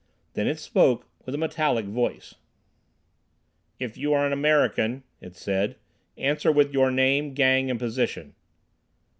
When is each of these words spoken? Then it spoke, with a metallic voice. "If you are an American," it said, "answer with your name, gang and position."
Then 0.33 0.47
it 0.47 0.57
spoke, 0.57 1.05
with 1.27 1.35
a 1.35 1.37
metallic 1.37 1.85
voice. 1.85 2.33
"If 3.77 3.99
you 3.99 4.13
are 4.13 4.25
an 4.25 4.33
American," 4.33 5.03
it 5.21 5.35
said, 5.35 5.75
"answer 6.17 6.51
with 6.51 6.73
your 6.73 6.89
name, 6.89 7.35
gang 7.35 7.69
and 7.69 7.77
position." 7.79 8.33